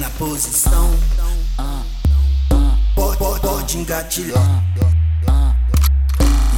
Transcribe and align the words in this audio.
na 0.00 0.08
posição. 0.10 0.90
Pode, 2.94 3.18
pode, 3.18 3.40
pode 3.40 3.78
engatilhar. 3.78 4.64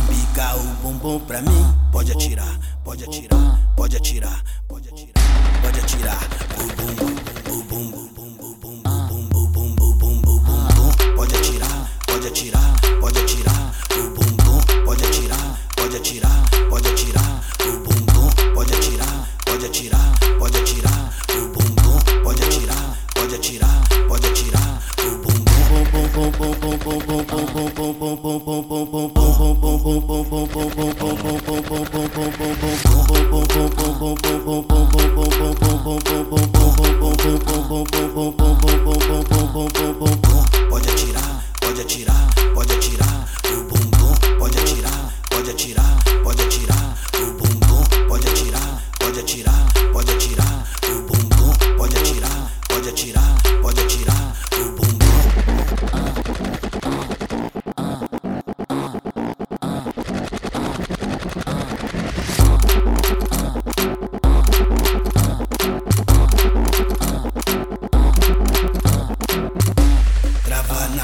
Embiga 0.09 0.57
o 0.57 0.63
bumbum 0.81 1.19
pra 1.27 1.43
mim. 1.43 1.75
Pode 1.91 2.13
atirar, 2.13 2.57
pode 2.85 3.03
atirar, 3.03 3.59
pode 3.77 3.97
atirar, 3.97 4.43
pode 4.69 4.89
atirar, 4.89 5.23
pode 5.61 5.81
atirar. 5.81 6.23
O 6.57 6.67
bumbum, 6.77 7.17
o 7.51 7.63
bumbum. 7.65 8.83
Pode 11.17 11.35
atirar, 11.35 11.91
pode 12.07 12.29
atirar, 12.29 12.81
pode 13.01 13.19
atirar. 13.19 13.73
Pode 14.85 15.05
atirar, 15.05 15.59
pode 15.75 15.97
atirar, 15.97 16.51
pode 16.71 16.89
atirar. 16.89 17.41
O 17.61 17.79
bumbum, 17.81 18.55
pode 18.55 18.75
atirar, 18.75 19.29
pode 19.45 19.67
atirar. 19.67 20.32
Pode 40.71 40.89
atirar, 40.89 41.45
pode 41.61 41.81
atirar, 41.83 42.29
pode 42.55 42.73
atirar 42.73 43.29
o 43.45 43.63
bumbum, 43.65 44.39
pode 44.39 44.59
atirar, 44.59 45.13
pode 45.29 45.51
atirar, 45.51 45.99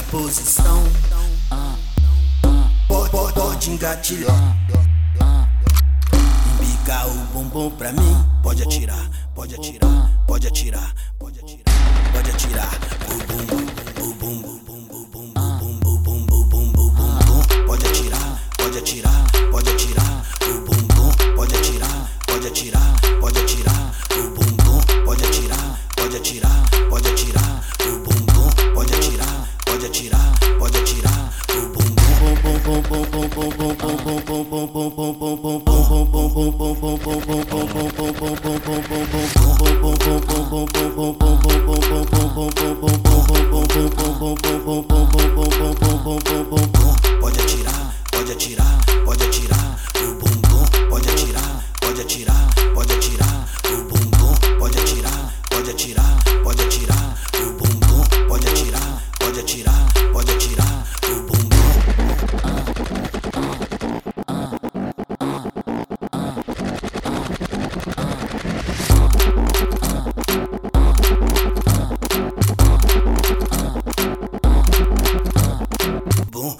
posição. 0.09 0.83
Pode, 2.87 3.69
engatilhar. 3.69 4.57
Embiga 6.53 7.07
o 7.07 7.13
bumbum 7.33 7.69
pra 7.71 7.91
mim. 7.91 8.25
Pode 8.41 8.63
atirar, 8.63 9.09
pode 9.35 9.55
atirar, 9.55 10.23
pode 10.25 10.47
atirar, 10.47 10.93
pode 11.19 11.39
atirar, 11.39 11.63
pode 12.11 12.29
atirar. 12.31 12.79
O 13.07 13.17
bumbum, 13.27 13.65
o 14.01 14.13
bumbum, 14.15 14.59
bumbum, 14.65 15.03
bumbum, 15.11 15.79
bumbum, 15.83 16.25
bumbum, 16.25 16.25
bumbum, 16.25 16.71
bumbum. 16.71 17.65
Pode 17.67 17.85
atirar, 17.85 18.39
pode 18.57 18.77
atirar, 18.79 19.18
Pode 47.19 47.39
atirar, 47.41 47.95
pode 48.11 48.31
atirar, 48.31 48.79
pode 49.05 49.23
atirar. 49.23 49.79
O 49.95 50.13
bumbum 50.15 50.89
pode 50.89 51.09
atirar, 51.09 51.63
pode 51.81 52.01
atirar, 52.01 52.49
pode 52.73 52.93
atirar. 52.93 53.68